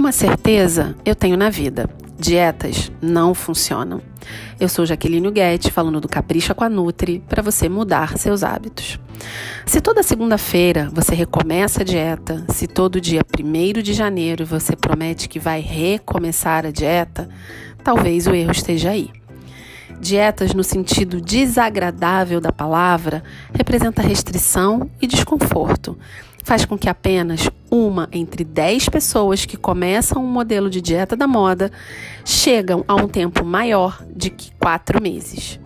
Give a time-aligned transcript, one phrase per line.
[0.00, 1.86] Uma certeza eu tenho na vida:
[2.18, 4.00] dietas não funcionam.
[4.58, 8.98] Eu sou Jaqueline Guedes, falando do Capricha com a Nutri, para você mudar seus hábitos.
[9.66, 15.28] Se toda segunda-feira você recomeça a dieta, se todo dia 1 de janeiro você promete
[15.28, 17.28] que vai recomeçar a dieta,
[17.84, 19.10] talvez o erro esteja aí.
[20.00, 23.22] Dietas, no sentido desagradável da palavra,
[23.52, 25.98] representa restrição e desconforto.
[26.42, 31.26] Faz com que apenas uma entre dez pessoas que começam um modelo de dieta da
[31.26, 31.70] moda
[32.24, 35.60] chegam a um tempo maior de que quatro meses.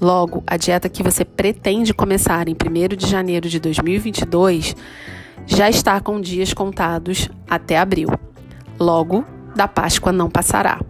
[0.00, 4.76] Logo, a dieta que você pretende começar em 1 de janeiro de 2022
[5.44, 8.08] já está com dias contados até abril.
[8.78, 9.24] Logo,
[9.56, 10.80] da Páscoa não passará.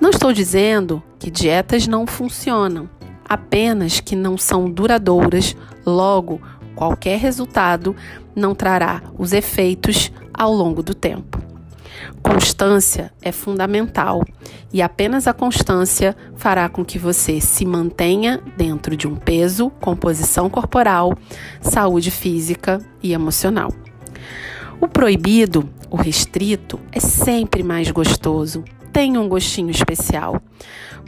[0.00, 2.88] Não estou dizendo que dietas não funcionam,
[3.28, 5.54] apenas que não são duradouras,
[5.84, 6.40] logo,
[6.74, 7.94] qualquer resultado
[8.34, 11.40] não trará os efeitos ao longo do tempo.
[12.22, 14.24] Constância é fundamental
[14.72, 20.48] e apenas a constância fará com que você se mantenha dentro de um peso, composição
[20.48, 21.16] corporal,
[21.60, 23.72] saúde física e emocional.
[24.80, 30.40] O proibido, o restrito, é sempre mais gostoso, tem um gostinho especial.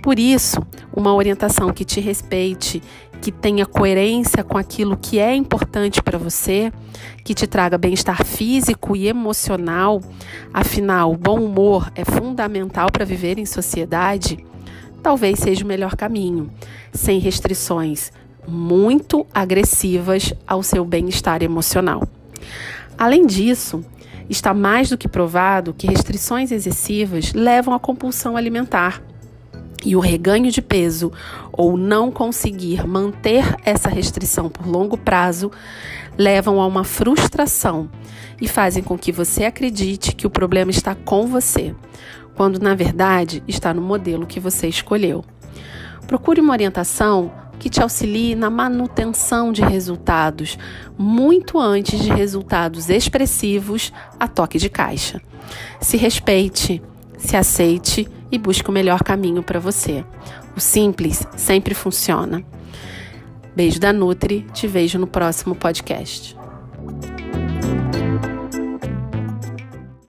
[0.03, 2.83] Por isso, uma orientação que te respeite,
[3.25, 6.71] que tenha coerência com aquilo que é importante para você,
[7.25, 10.03] que te traga bem-estar físico e emocional,
[10.53, 14.45] afinal, bom humor é fundamental para viver em sociedade,
[15.03, 16.51] talvez seja o melhor caminho,
[16.93, 18.13] sem restrições
[18.47, 22.07] muito agressivas ao seu bem-estar emocional.
[22.99, 23.83] Além disso,
[24.27, 29.03] Está mais do que provado que restrições excessivas levam à compulsão alimentar.
[29.85, 31.13] E o reganho de peso
[31.53, 35.51] ou não conseguir manter essa restrição por longo prazo
[36.17, 37.91] levam a uma frustração
[38.41, 41.75] e fazem com que você acredite que o problema está com você,
[42.35, 45.25] quando na verdade está no modelo que você escolheu.
[46.07, 50.59] Procure uma orientação que te auxilie na manutenção de resultados,
[50.99, 55.21] muito antes de resultados expressivos a toque de caixa.
[55.81, 56.83] Se respeite,
[57.17, 60.05] se aceite e busque o melhor caminho para você.
[60.57, 62.45] O simples sempre funciona.
[63.55, 66.37] Beijo da Nutri, te vejo no próximo podcast.